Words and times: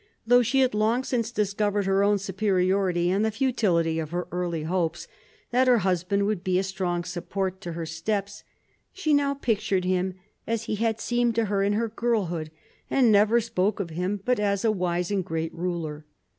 Though 0.25 0.41
she 0.41 0.61
had 0.61 0.73
long 0.73 1.03
since 1.03 1.29
discovered 1.29 1.85
her 1.85 2.03
own 2.03 2.17
superiority 2.17 3.11
and 3.11 3.23
the 3.23 3.29
futility 3.29 3.99
of 3.99 4.09
her 4.09 4.27
early 4.31 4.63
hope 4.63 4.97
that 5.51 5.67
her 5.67 5.77
husband 5.77 6.25
would 6.25 6.43
be 6.43 6.57
a 6.57 6.63
strong 6.63 7.03
support 7.03 7.61
to 7.61 7.73
her 7.73 7.85
steps, 7.85 8.43
she 8.91 9.13
now 9.13 9.35
pictured 9.35 9.85
him 9.85 10.15
as 10.47 10.63
he 10.63 10.77
had 10.77 10.99
seemed 10.99 11.35
to 11.35 11.45
her 11.45 11.61
in 11.61 11.73
her 11.73 11.87
girlhood, 11.87 12.49
and 12.89 13.11
never 13.11 13.39
spoke 13.39 13.79
of 13.79 13.91
him 13.91 14.19
but 14.25 14.39
as 14.39 14.65
a 14.65 14.71
wise 14.71 15.11
and 15.11 15.23
great 15.23 15.53
ruler. 15.53 16.03